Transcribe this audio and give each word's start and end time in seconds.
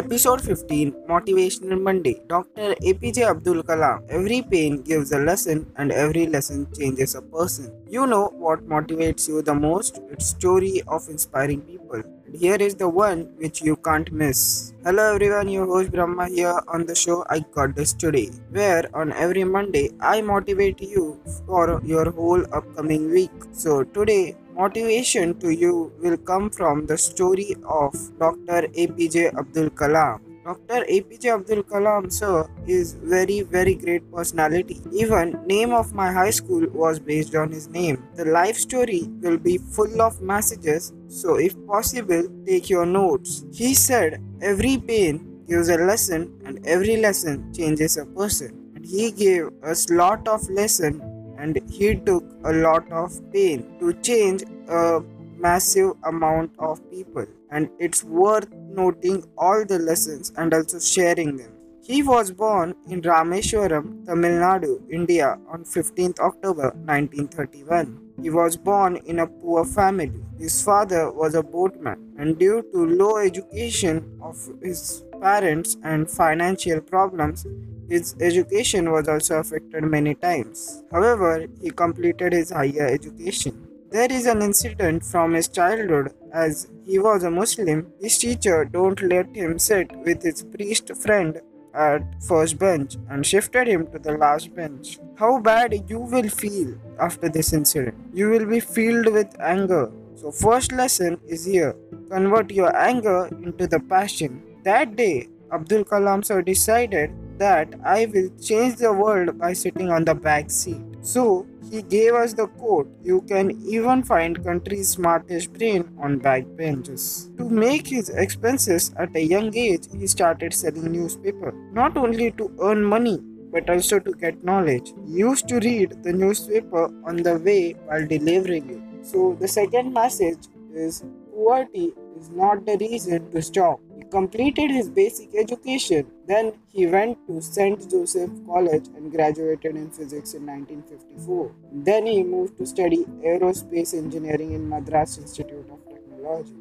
Episode 0.00 0.42
15 0.42 0.92
Motivational 1.08 1.80
Monday 1.80 2.20
Dr. 2.28 2.74
APJ 2.88 3.22
Abdul 3.30 3.62
Kalam 3.62 4.02
Every 4.10 4.42
pain 4.42 4.82
gives 4.82 5.10
a 5.10 5.18
lesson 5.18 5.64
and 5.76 5.90
every 5.90 6.26
lesson 6.26 6.66
changes 6.78 7.14
a 7.14 7.22
person. 7.22 7.72
You 7.88 8.06
know 8.06 8.26
what 8.44 8.68
motivates 8.68 9.26
you 9.26 9.40
the 9.40 9.54
most? 9.54 10.00
It's 10.10 10.26
story 10.26 10.82
of 10.86 11.08
inspiring 11.08 11.62
people. 11.62 12.02
And 12.26 12.36
here 12.36 12.56
is 12.56 12.74
the 12.74 12.90
one 12.90 13.20
which 13.38 13.62
you 13.62 13.76
can't 13.76 14.12
miss. 14.12 14.74
Hello 14.84 15.14
everyone, 15.14 15.48
your 15.48 15.64
host 15.64 15.90
Brahma 15.90 16.28
here 16.28 16.60
on 16.68 16.84
the 16.84 16.94
show 16.94 17.24
I 17.30 17.38
Got 17.54 17.74
This 17.74 17.94
Today, 17.94 18.28
where 18.50 18.84
on 18.92 19.14
every 19.14 19.44
Monday 19.44 19.92
I 20.00 20.20
motivate 20.20 20.82
you 20.82 21.18
for 21.46 21.80
your 21.82 22.10
whole 22.10 22.44
upcoming 22.54 23.10
week. 23.10 23.30
So 23.52 23.82
today 23.82 24.36
Motivation 24.56 25.38
to 25.40 25.50
you 25.50 25.92
will 26.00 26.16
come 26.16 26.48
from 26.48 26.86
the 26.86 26.96
story 26.96 27.54
of 27.68 27.92
Dr. 28.18 28.62
APJ 28.82 29.36
Abdul 29.36 29.68
Kalam. 29.68 30.20
Dr. 30.44 30.86
APJ 30.86 31.34
Abdul 31.34 31.62
Kalam 31.64 32.10
sir 32.10 32.48
is 32.66 32.94
very 32.94 33.42
very 33.42 33.74
great 33.74 34.10
personality. 34.10 34.80
Even 34.94 35.38
name 35.46 35.74
of 35.74 35.92
my 35.92 36.10
high 36.10 36.30
school 36.30 36.66
was 36.72 36.98
based 36.98 37.34
on 37.34 37.52
his 37.52 37.68
name. 37.68 38.02
The 38.14 38.24
life 38.24 38.56
story 38.56 39.02
will 39.20 39.36
be 39.36 39.58
full 39.58 40.00
of 40.00 40.22
messages 40.22 40.94
so 41.08 41.34
if 41.34 41.54
possible 41.66 42.24
take 42.46 42.70
your 42.70 42.86
notes. 42.86 43.44
He 43.52 43.74
said 43.74 44.22
every 44.40 44.78
pain 44.78 45.44
gives 45.46 45.68
a 45.68 45.76
lesson 45.76 46.32
and 46.46 46.66
every 46.66 46.96
lesson 46.96 47.52
changes 47.52 47.98
a 47.98 48.06
person. 48.06 48.72
And 48.74 48.86
he 48.86 49.10
gave 49.10 49.50
us 49.62 49.90
lot 49.90 50.26
of 50.26 50.48
lesson 50.48 51.02
and 51.38 51.60
he 51.70 51.94
took 51.94 52.24
a 52.44 52.52
lot 52.52 52.90
of 52.90 53.20
pain 53.32 53.66
to 53.80 53.92
change 53.94 54.44
a 54.68 55.00
massive 55.36 55.92
amount 56.04 56.50
of 56.58 56.80
people 56.90 57.26
and 57.50 57.68
it's 57.78 58.02
worth 58.04 58.50
noting 58.52 59.22
all 59.36 59.64
the 59.64 59.78
lessons 59.78 60.32
and 60.36 60.54
also 60.54 60.78
sharing 60.78 61.36
them 61.36 61.52
he 61.86 62.02
was 62.02 62.32
born 62.32 62.74
in 62.88 63.00
Rameshwaram, 63.00 64.04
Tamil 64.06 64.32
Nadu, 64.40 64.82
India 64.90 65.38
on 65.48 65.62
15th 65.62 66.18
October 66.18 66.72
1931. 66.84 68.00
He 68.20 68.28
was 68.28 68.56
born 68.56 68.96
in 69.06 69.20
a 69.20 69.26
poor 69.28 69.64
family. 69.64 70.24
His 70.36 70.60
father 70.60 71.12
was 71.12 71.36
a 71.36 71.44
boatman 71.44 72.12
and 72.18 72.36
due 72.40 72.64
to 72.72 72.86
low 72.86 73.18
education 73.18 74.18
of 74.20 74.36
his 74.60 75.04
parents 75.26 75.76
and 75.82 76.08
financial 76.08 76.80
problems, 76.80 77.46
his 77.88 78.14
education 78.20 78.90
was 78.90 79.08
also 79.08 79.36
affected 79.42 79.82
many 79.96 80.14
times. 80.14 80.82
However, 80.92 81.46
he 81.62 81.70
completed 81.70 82.32
his 82.32 82.50
higher 82.50 82.86
education. 82.98 83.54
There 83.90 84.12
is 84.18 84.26
an 84.26 84.42
incident 84.42 85.04
from 85.04 85.34
his 85.34 85.48
childhood 85.48 86.12
as 86.32 86.68
he 86.84 86.98
was 86.98 87.22
a 87.24 87.30
Muslim. 87.30 87.78
His 88.00 88.18
teacher 88.18 88.64
don't 88.64 89.00
let 89.02 89.28
him 89.34 89.58
sit 89.58 89.92
with 90.06 90.22
his 90.22 90.42
priest 90.54 90.90
friend 91.04 91.40
at 91.74 92.02
first 92.28 92.58
bench 92.58 92.96
and 93.10 93.24
shifted 93.32 93.66
him 93.68 93.86
to 93.92 93.98
the 93.98 94.16
last 94.24 94.54
bench. 94.54 94.98
How 95.22 95.32
bad 95.38 95.74
you 95.90 96.00
will 96.14 96.28
feel 96.28 96.70
after 96.98 97.28
this 97.28 97.52
incident. 97.52 97.96
You 98.12 98.28
will 98.30 98.46
be 98.46 98.60
filled 98.60 99.08
with 99.18 99.38
anger. 99.40 99.84
So 100.20 100.30
first 100.30 100.72
lesson 100.72 101.20
is 101.26 101.44
here. 101.44 101.74
Convert 102.10 102.50
your 102.50 102.74
anger 102.90 103.28
into 103.46 103.66
the 103.66 103.80
passion. 103.80 104.42
That 104.66 104.96
day, 104.96 105.28
Abdul 105.52 105.84
Kalam 105.84 106.24
sir 106.24 106.42
decided 106.42 107.12
that 107.38 107.74
I 107.84 108.06
will 108.06 108.30
change 108.42 108.78
the 108.78 108.92
world 108.92 109.38
by 109.38 109.52
sitting 109.52 109.90
on 109.90 110.04
the 110.04 110.14
back 110.16 110.50
seat. 110.50 110.82
So 111.02 111.46
he 111.70 111.82
gave 111.82 112.14
us 112.14 112.32
the 112.32 112.48
quote, 112.48 112.88
you 113.04 113.20
can 113.28 113.52
even 113.64 114.02
find 114.02 114.42
country's 114.42 114.88
smartest 114.88 115.52
brain 115.52 115.88
on 116.02 116.18
back 116.18 116.42
benches. 116.56 117.30
To 117.38 117.48
make 117.48 117.86
his 117.86 118.08
expenses 118.08 118.92
at 118.96 119.14
a 119.14 119.24
young 119.24 119.56
age, 119.56 119.86
he 119.96 120.08
started 120.08 120.52
selling 120.52 120.90
newspaper, 120.90 121.52
not 121.72 121.96
only 121.96 122.32
to 122.32 122.50
earn 122.60 122.82
money, 122.82 123.20
but 123.52 123.70
also 123.70 124.00
to 124.00 124.12
get 124.14 124.42
knowledge. 124.42 124.92
He 125.06 125.20
used 125.20 125.46
to 125.46 125.60
read 125.60 126.02
the 126.02 126.12
newspaper 126.12 126.86
on 127.06 127.18
the 127.18 127.38
way 127.38 127.76
while 127.84 128.04
delivering 128.04 128.68
it. 128.70 129.06
So 129.06 129.36
the 129.38 129.46
second 129.46 129.92
message 129.92 130.48
is 130.74 131.04
poverty 131.32 131.92
is 132.18 132.30
not 132.30 132.66
the 132.66 132.76
reason 132.78 133.30
to 133.30 133.40
stop 133.40 133.78
completed 134.10 134.70
his 134.70 134.88
basic 134.88 135.34
education. 135.34 136.06
Then 136.26 136.52
he 136.72 136.86
went 136.86 137.18
to 137.26 137.40
St. 137.40 137.90
Joseph 137.90 138.30
College 138.46 138.86
and 138.96 139.10
graduated 139.12 139.76
in 139.76 139.90
physics 139.90 140.34
in 140.34 140.46
1954. 140.46 141.52
Then 141.72 142.06
he 142.06 142.22
moved 142.22 142.58
to 142.58 142.66
study 142.66 143.04
aerospace 143.24 143.94
engineering 143.94 144.52
in 144.52 144.68
Madras 144.68 145.18
Institute 145.18 145.66
of 145.70 145.78
Technology. 145.88 146.54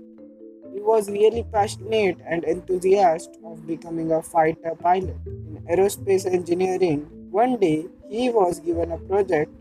He 0.73 0.81
was 0.81 1.09
really 1.09 1.43
passionate 1.53 2.17
and 2.27 2.43
enthusiastic 2.43 3.39
of 3.45 3.65
becoming 3.65 4.11
a 4.11 4.21
fighter 4.21 4.75
pilot. 4.75 5.17
In 5.25 5.63
aerospace 5.69 6.25
engineering, 6.25 7.07
one 7.31 7.57
day 7.57 7.85
he 8.09 8.29
was 8.29 8.59
given 8.59 8.91
a 8.91 8.97
project. 8.97 9.51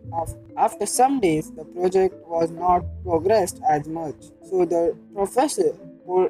After 0.57 0.87
some 0.87 1.21
days, 1.21 1.51
the 1.53 1.65
project 1.65 2.15
was 2.27 2.51
not 2.51 2.85
progressed 3.05 3.61
as 3.69 3.87
much. 3.89 4.17
So 4.49 4.65
the 4.65 4.97
professor 5.15 5.75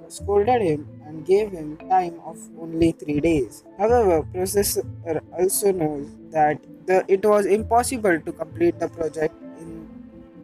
scolded 0.08 0.62
him 0.62 0.86
and 1.14 1.26
gave 1.26 1.52
him 1.52 1.76
time 1.88 2.20
of 2.24 2.38
only 2.60 2.92
three 2.92 3.20
days. 3.20 3.62
However, 3.78 4.22
Professor 4.32 4.82
er, 5.06 5.20
also 5.38 5.72
knows 5.72 6.06
that 6.30 6.58
the, 6.86 7.04
it 7.08 7.24
was 7.24 7.46
impossible 7.46 8.20
to 8.20 8.32
complete 8.32 8.78
the 8.78 8.88
project 8.88 9.34
in 9.60 9.88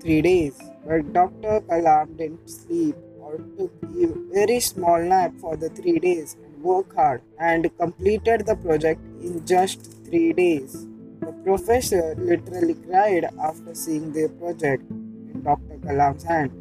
three 0.00 0.22
days. 0.22 0.58
But 0.86 1.12
Dr. 1.12 1.60
Kalam 1.68 2.16
didn't 2.16 2.48
sleep 2.48 2.96
or 3.20 3.38
took 3.58 3.72
a 3.82 4.06
very 4.32 4.60
small 4.60 5.02
nap 5.02 5.32
for 5.40 5.56
the 5.56 5.68
three 5.70 5.98
days 5.98 6.36
and 6.44 6.62
worked 6.62 6.94
hard 6.94 7.22
and 7.38 7.70
completed 7.78 8.46
the 8.46 8.56
project 8.56 9.00
in 9.20 9.44
just 9.44 9.92
three 10.06 10.32
days. 10.32 10.86
The 11.20 11.32
professor 11.44 12.14
literally 12.16 12.74
cried 12.74 13.28
after 13.42 13.74
seeing 13.74 14.12
the 14.12 14.28
project 14.40 14.88
in 14.90 15.42
Dr. 15.42 15.76
Kalam's 15.84 16.24
hand. 16.24 16.59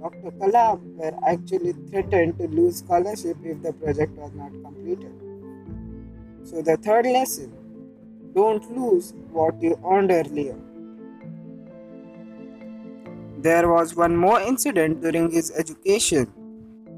Dr. 0.00 0.30
Kalam 0.38 0.80
were 0.96 1.14
actually 1.26 1.72
threatened 1.90 2.38
to 2.38 2.48
lose 2.48 2.78
scholarship 2.78 3.36
if 3.42 3.62
the 3.62 3.72
project 3.72 4.12
was 4.16 4.32
not 4.34 4.52
completed. 4.62 5.12
So 6.44 6.62
the 6.62 6.76
third 6.76 7.06
lesson, 7.06 7.52
don't 8.34 8.70
lose 8.76 9.14
what 9.32 9.60
you 9.62 9.80
earned 9.84 10.10
earlier. 10.12 10.56
There 13.38 13.68
was 13.68 13.96
one 13.96 14.16
more 14.16 14.40
incident 14.40 15.00
during 15.00 15.30
his 15.30 15.50
education. 15.56 16.32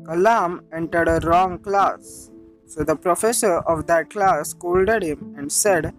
Kalam 0.03 0.62
entered 0.72 1.08
a 1.08 1.20
wrong 1.26 1.58
class. 1.58 2.31
So 2.66 2.82
the 2.82 2.97
professor 2.97 3.58
of 3.60 3.87
that 3.87 4.10
class 4.10 4.50
scolded 4.50 5.03
him 5.03 5.34
and 5.38 5.50
said, 5.50 5.94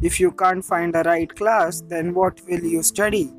If 0.00 0.20
you 0.20 0.30
can't 0.30 0.64
find 0.64 0.94
the 0.94 1.02
right 1.02 1.34
class, 1.34 1.82
then 1.82 2.14
what 2.14 2.40
will 2.48 2.64
you 2.64 2.82
study? 2.82 3.32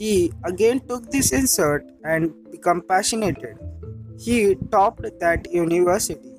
He 0.00 0.32
again 0.44 0.80
took 0.88 1.10
this 1.10 1.30
insert 1.32 1.86
and 2.04 2.32
became 2.50 2.80
passionate. 2.82 3.38
He 4.18 4.56
topped 4.72 5.06
that 5.20 5.52
university. 5.52 6.34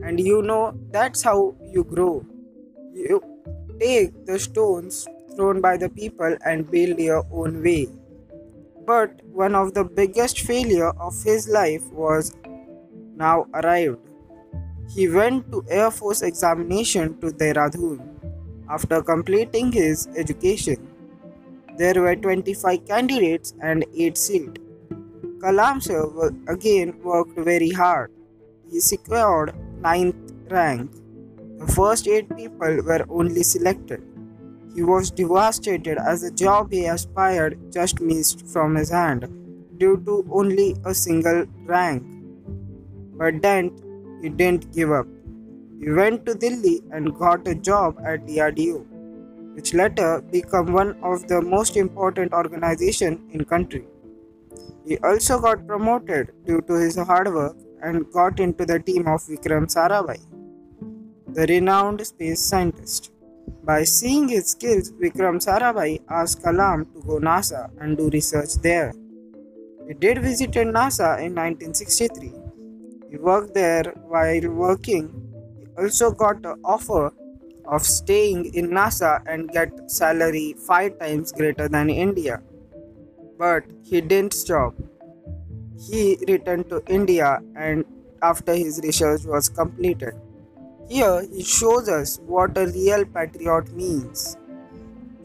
And 0.00 0.20
you 0.20 0.42
know, 0.42 0.78
that's 0.92 1.22
how 1.22 1.54
you 1.72 1.84
grow. 1.84 2.24
You 2.94 3.22
take 3.80 4.26
the 4.26 4.38
stones 4.38 5.06
thrown 5.34 5.60
by 5.60 5.76
the 5.76 5.88
people 5.88 6.36
and 6.44 6.70
build 6.70 6.98
your 7.00 7.26
own 7.32 7.62
way. 7.62 7.88
But 8.86 9.20
one 9.32 9.54
of 9.54 9.74
the 9.74 9.84
biggest 9.84 10.40
failure 10.40 10.90
of 11.00 11.20
his 11.24 11.48
life 11.48 11.82
was 11.92 12.32
now 13.16 13.46
arrived. 13.54 13.98
He 14.94 15.08
went 15.08 15.50
to 15.52 15.64
Air 15.68 15.90
Force 15.90 16.22
examination 16.22 17.20
to 17.20 17.28
Dehradun 17.28 18.00
after 18.70 19.02
completing 19.02 19.72
his 19.72 20.08
education. 20.16 20.85
There 21.78 22.00
were 22.00 22.16
25 22.16 22.86
candidates 22.86 23.52
and 23.60 23.84
8 23.94 24.16
seats. 24.16 24.60
Kalam 25.40 25.82
sir 25.82 26.30
again 26.48 26.98
worked 27.02 27.38
very 27.38 27.70
hard. 27.70 28.10
He 28.70 28.80
secured 28.80 29.54
9th 29.82 30.50
rank. 30.50 30.90
The 31.58 31.66
first 31.66 32.08
8 32.08 32.34
people 32.36 32.82
were 32.82 33.04
only 33.10 33.42
selected. 33.42 34.02
He 34.74 34.82
was 34.82 35.10
devastated 35.10 35.98
as 35.98 36.22
the 36.22 36.30
job 36.30 36.72
he 36.72 36.86
aspired 36.86 37.58
just 37.70 38.00
missed 38.00 38.46
from 38.46 38.74
his 38.74 38.90
hand 38.90 39.28
due 39.76 39.96
to 40.06 40.26
only 40.30 40.76
a 40.86 40.94
single 40.94 41.44
rank. 41.66 42.02
But 43.18 43.42
then 43.42 43.70
he 44.22 44.30
didn't 44.30 44.72
give 44.72 44.92
up. 44.92 45.06
He 45.78 45.90
went 45.90 46.24
to 46.26 46.34
Delhi 46.34 46.80
and 46.90 47.14
got 47.14 47.46
a 47.46 47.54
job 47.54 47.98
at 48.02 48.26
DRDO 48.26 48.95
which 49.56 49.72
later 49.80 50.10
became 50.30 50.72
one 50.80 50.90
of 51.10 51.26
the 51.28 51.40
most 51.40 51.76
important 51.76 52.32
organizations 52.32 53.18
in 53.34 53.44
country. 53.44 53.84
He 54.86 54.98
also 54.98 55.40
got 55.40 55.66
promoted 55.66 56.32
due 56.46 56.60
to 56.68 56.74
his 56.74 56.96
hard 56.96 57.32
work 57.32 57.56
and 57.82 58.10
got 58.12 58.38
into 58.38 58.66
the 58.66 58.78
team 58.78 59.08
of 59.14 59.22
Vikram 59.22 59.66
Sarabhai, 59.74 60.20
the 61.34 61.46
renowned 61.46 62.06
space 62.06 62.40
scientist. 62.40 63.10
By 63.64 63.82
seeing 63.84 64.28
his 64.28 64.46
skills, 64.50 64.92
Vikram 64.92 65.38
Sarabhai 65.46 66.00
asked 66.08 66.42
Kalam 66.42 66.84
to 66.92 67.00
go 67.08 67.18
NASA 67.18 67.70
and 67.80 67.96
do 67.96 68.10
research 68.10 68.54
there. 68.62 68.92
He 69.88 69.94
did 69.94 70.18
visit 70.18 70.52
NASA 70.52 71.10
in 71.26 71.34
1963. 71.34 72.32
He 73.10 73.16
worked 73.16 73.54
there 73.54 73.84
while 74.14 74.48
working. 74.50 75.06
He 75.58 75.82
also 75.82 76.10
got 76.10 76.44
an 76.44 76.60
offer 76.64 77.12
of 77.66 77.82
staying 77.84 78.54
in 78.54 78.70
NASA 78.70 79.22
and 79.26 79.50
get 79.50 79.90
salary 79.90 80.54
5 80.66 80.98
times 80.98 81.32
greater 81.32 81.68
than 81.68 81.90
India. 81.90 82.42
But 83.38 83.64
he 83.82 84.00
didn't 84.00 84.32
stop. 84.32 84.74
He 85.78 86.18
returned 86.28 86.68
to 86.70 86.82
India 86.86 87.40
and 87.54 87.84
after 88.22 88.54
his 88.54 88.80
research 88.82 89.24
was 89.24 89.48
completed. 89.48 90.14
Here 90.88 91.22
he 91.22 91.42
shows 91.42 91.88
us 91.88 92.20
what 92.26 92.56
a 92.56 92.66
real 92.68 93.04
patriot 93.04 93.72
means. 93.74 94.36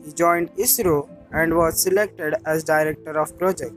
He 0.03 0.11
joined 0.11 0.51
ISRO 0.55 1.07
and 1.31 1.55
was 1.55 1.79
selected 1.81 2.35
as 2.45 2.63
director 2.63 3.17
of 3.19 3.37
project. 3.37 3.75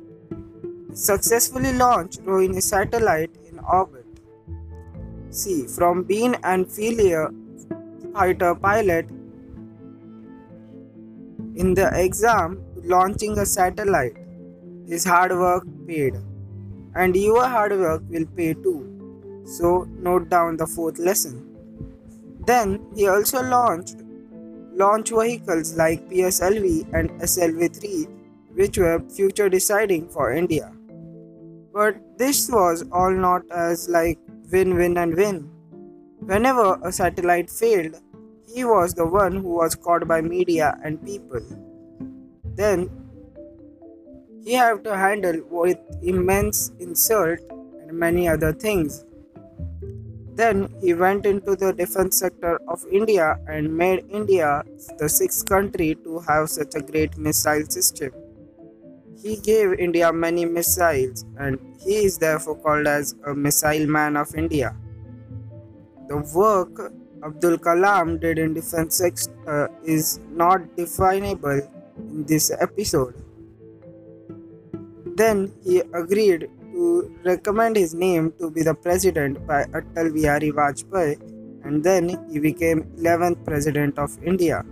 He 0.91 0.97
successfully 0.97 1.73
launched 1.75 2.25
Rohini 2.25 2.63
satellite 2.63 3.31
in 3.49 3.59
orbit. 3.61 4.07
See, 5.31 5.67
from 5.67 6.03
being 6.05 6.37
an 6.43 6.65
failure 6.65 7.31
fighter 8.15 8.55
pilot 8.55 9.09
in 11.57 11.75
the 11.75 11.91
exam 11.95 12.65
launching 12.85 13.39
a 13.39 13.47
satellite, 13.47 14.17
his 14.87 15.05
hard 15.05 15.33
work 15.33 15.65
paid. 15.87 16.15
And 16.95 17.17
your 17.17 17.45
hard 17.45 17.73
work 17.73 18.03
will 18.09 18.27
pay 18.37 18.55
too. 18.55 19.43
So 19.45 19.89
note 19.91 20.29
down 20.29 20.57
the 20.57 20.67
fourth 20.67 20.99
lesson. 20.99 21.37
Then 22.47 22.87
he 22.95 23.09
also 23.09 23.43
launched 23.43 23.97
launch 24.73 25.11
vehicles 25.11 25.77
like 25.77 26.09
PSLV 26.09 26.93
and 26.93 27.11
SLV 27.21 27.81
3, 27.81 28.07
which 28.55 28.79
were 28.79 29.03
future 29.09 29.49
deciding 29.49 30.09
for 30.09 30.33
India. 30.33 30.73
But 31.73 31.97
this 32.19 32.49
was 32.49 32.85
all 32.93 33.11
not 33.11 33.43
as 33.51 33.89
like 33.89 34.19
win 34.53 34.77
win 34.77 34.99
and 34.99 35.17
win. 35.17 35.51
Whenever 36.21 36.79
a 36.83 36.93
satellite 36.93 37.51
failed, 37.51 38.01
he 38.53 38.65
was 38.65 38.95
the 38.95 39.07
one 39.07 39.33
who 39.33 39.49
was 39.49 39.75
caught 39.75 40.07
by 40.07 40.21
media 40.21 40.79
and 40.85 41.05
people. 41.05 41.41
Then 42.55 42.91
he 44.45 44.53
had 44.53 44.85
to 44.85 44.97
handle 44.97 45.41
with 45.51 45.79
immense 46.03 46.71
insult 46.79 47.41
and 47.51 47.93
many 47.93 48.29
other 48.29 48.53
things. 48.53 49.05
Then 50.35 50.69
he 50.81 50.95
went 50.95 51.27
into 51.27 51.55
the 51.55 51.73
defense 51.73 52.19
sector 52.19 52.61
of 52.69 52.85
India 52.91 53.39
and 53.49 53.77
made 53.77 54.05
India 54.11 54.65
the 54.99 55.09
sixth 55.09 55.47
country 55.47 55.95
to 56.05 56.19
have 56.29 56.51
such 56.51 56.75
a 56.75 56.81
great 56.81 57.17
missile 57.17 57.65
system. 57.67 58.11
He 59.23 59.37
gave 59.37 59.75
India 59.75 60.13
many 60.13 60.45
missiles 60.45 61.25
and 61.39 61.59
he 61.81 62.05
is 62.05 62.19
therefore 62.19 62.57
called 62.57 62.87
as 62.87 63.15
a 63.27 63.35
missile 63.35 63.87
man 63.87 64.17
of 64.17 64.35
India. 64.35 64.77
The 66.09 66.19
work 66.35 66.93
Abdul 67.25 67.57
Kalam 67.57 68.21
did 68.21 68.39
in 68.39 68.53
defense 68.53 68.97
sector 68.97 69.31
uh, 69.49 69.69
is 69.83 70.21
not 70.31 70.77
definable 70.77 71.61
in 71.97 72.25
this 72.25 72.51
episode. 72.61 73.15
Then 75.17 75.51
he 75.65 75.79
agreed 75.95 76.51
to 76.73 77.17
recommend 77.25 77.77
his 77.77 77.95
name 77.95 78.35
to 78.39 78.51
be 78.51 78.63
the 78.63 78.75
president 78.75 79.47
by 79.47 79.65
Atal 79.65 80.13
Bihari 80.13 80.51
Vajpayee 80.51 81.19
and 81.65 81.83
then 81.83 82.11
he 82.31 82.39
became 82.41 82.83
11th 82.99 83.43
president 83.47 83.99
of 83.99 84.23
India. 84.23 84.63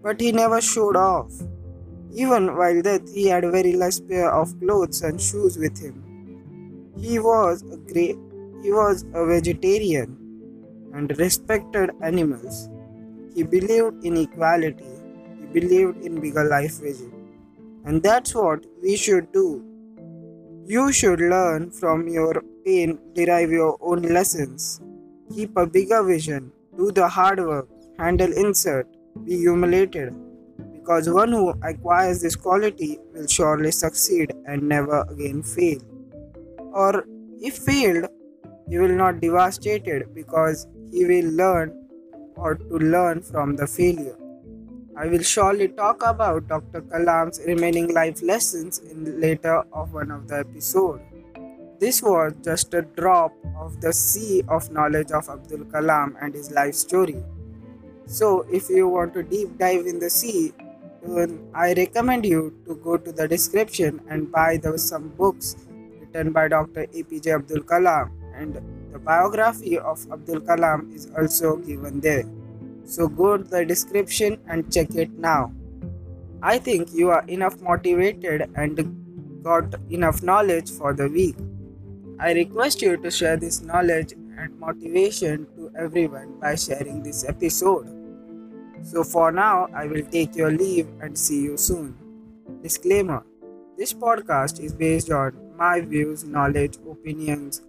But 0.00 0.20
he 0.20 0.30
never 0.30 0.60
showed 0.60 0.94
off. 0.96 1.32
Even 2.12 2.56
while 2.56 2.82
that 2.82 3.02
he 3.12 3.26
had 3.26 3.42
very 3.50 3.72
less 3.72 3.98
pair 3.98 4.30
of 4.30 4.58
clothes 4.60 5.02
and 5.02 5.20
shoes 5.20 5.58
with 5.58 5.76
him. 5.80 5.96
He 6.96 7.18
was 7.18 7.62
a 7.62 7.76
great 7.92 8.16
he 8.62 8.72
was 8.72 9.04
a 9.14 9.26
vegetarian 9.26 10.19
and 10.94 11.16
respected 11.18 11.90
animals. 12.02 12.68
He 13.34 13.42
believed 13.42 14.04
in 14.04 14.16
equality. 14.16 14.92
He 15.40 15.60
believed 15.60 16.04
in 16.04 16.20
bigger 16.20 16.44
life 16.44 16.80
vision. 16.80 17.12
And 17.84 18.02
that's 18.02 18.34
what 18.34 18.64
we 18.82 18.96
should 18.96 19.32
do 19.32 19.64
you 20.72 20.92
should 20.92 21.20
learn 21.20 21.68
from 21.68 22.06
your 22.06 22.42
pain, 22.64 22.96
derive 23.14 23.50
your 23.50 23.76
own 23.80 24.02
lessons. 24.02 24.80
Keep 25.34 25.56
a 25.56 25.66
bigger 25.66 26.02
vision, 26.04 26.52
do 26.76 26.92
the 26.92 27.08
hard 27.08 27.40
work, 27.40 27.68
handle 27.98 28.32
insult, 28.32 28.86
be 29.24 29.36
humiliated. 29.36 30.14
Because 30.72 31.10
one 31.10 31.32
who 31.32 31.48
acquires 31.64 32.22
this 32.22 32.36
quality 32.36 33.00
will 33.12 33.26
surely 33.26 33.72
succeed 33.72 34.32
and 34.46 34.62
never 34.62 35.04
again 35.10 35.42
fail. 35.42 35.80
Or 36.72 37.04
if 37.40 37.58
failed, 37.58 38.06
he 38.68 38.78
will 38.78 38.96
not 39.02 39.20
devastated 39.20 40.14
because 40.14 40.68
he 40.92 41.04
will 41.04 41.30
learn 41.32 41.76
or 42.36 42.54
to 42.54 42.78
learn 42.78 43.22
from 43.22 43.56
the 43.56 43.66
failure. 43.66 44.16
I 44.96 45.06
will 45.06 45.22
surely 45.22 45.68
talk 45.68 46.02
about 46.04 46.48
Dr. 46.48 46.82
Kalam's 46.82 47.40
remaining 47.46 47.94
life 47.94 48.22
lessons 48.22 48.78
in 48.80 49.20
later 49.20 49.62
of 49.72 49.94
one 49.94 50.10
of 50.10 50.28
the 50.28 50.40
episode. 50.40 51.00
This 51.78 52.02
was 52.02 52.34
just 52.44 52.74
a 52.74 52.82
drop 52.82 53.32
of 53.58 53.80
the 53.80 53.92
sea 53.92 54.42
of 54.48 54.70
knowledge 54.70 55.12
of 55.12 55.28
Abdul 55.30 55.64
Kalam 55.66 56.16
and 56.20 56.34
his 56.34 56.50
life 56.50 56.74
story. 56.74 57.22
So, 58.06 58.44
if 58.52 58.68
you 58.68 58.88
want 58.88 59.14
to 59.14 59.22
deep 59.22 59.56
dive 59.56 59.86
in 59.86 59.98
the 59.98 60.10
sea, 60.10 60.52
I 61.54 61.72
recommend 61.72 62.26
you 62.26 62.54
to 62.66 62.74
go 62.74 62.98
to 62.98 63.12
the 63.12 63.26
description 63.26 64.00
and 64.10 64.30
buy 64.30 64.58
the, 64.58 64.76
some 64.76 65.08
books 65.08 65.56
written 65.98 66.32
by 66.32 66.48
Dr. 66.48 66.86
APJ 66.88 67.34
Abdul 67.34 67.62
Kalam 67.62 68.10
and 68.34 68.60
the 68.92 68.98
biography 68.98 69.78
of 69.78 70.04
Abdul 70.12 70.40
Kalam 70.40 70.94
is 70.94 71.08
also 71.16 71.56
given 71.56 72.00
there. 72.00 72.24
So 72.84 73.08
go 73.08 73.36
to 73.36 73.44
the 73.44 73.64
description 73.64 74.38
and 74.48 74.72
check 74.72 74.94
it 74.94 75.12
now. 75.18 75.52
I 76.42 76.58
think 76.58 76.92
you 76.92 77.10
are 77.10 77.24
enough 77.28 77.60
motivated 77.60 78.50
and 78.56 79.42
got 79.42 79.74
enough 79.90 80.22
knowledge 80.22 80.70
for 80.70 80.92
the 80.92 81.08
week. 81.08 81.36
I 82.18 82.32
request 82.32 82.82
you 82.82 82.96
to 82.96 83.10
share 83.10 83.36
this 83.36 83.62
knowledge 83.62 84.12
and 84.12 84.58
motivation 84.58 85.46
to 85.56 85.70
everyone 85.78 86.38
by 86.40 86.54
sharing 86.54 87.02
this 87.02 87.24
episode. 87.28 87.88
So 88.82 89.04
for 89.04 89.30
now, 89.30 89.68
I 89.74 89.86
will 89.86 90.04
take 90.10 90.34
your 90.34 90.50
leave 90.50 90.88
and 91.00 91.16
see 91.16 91.42
you 91.42 91.56
soon. 91.56 91.96
Disclaimer 92.62 93.22
This 93.78 93.92
podcast 93.94 94.60
is 94.60 94.74
based 94.74 95.10
on 95.10 95.32
my 95.56 95.80
views, 95.80 96.24
knowledge, 96.24 96.76
opinions, 96.90 97.62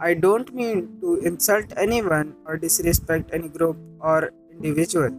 I 0.00 0.14
don't 0.14 0.54
mean 0.54 0.98
to 1.00 1.16
insult 1.24 1.72
anyone 1.76 2.34
or 2.46 2.56
disrespect 2.56 3.30
any 3.32 3.48
group 3.48 3.76
or 4.00 4.32
individual. 4.50 5.10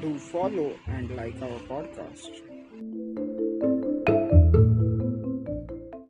Do 0.00 0.18
follow 0.18 0.72
and 0.86 1.14
like 1.16 1.40
our 1.42 1.60
podcast. 1.70 2.30